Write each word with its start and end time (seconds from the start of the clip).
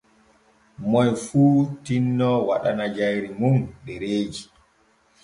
Moy 0.89 1.09
fu 1.25 1.41
tinno 1.85 2.29
waɗana 2.47 2.85
jayri 2.95 3.29
mun 3.39 3.55
ɗereeji. 3.83 4.43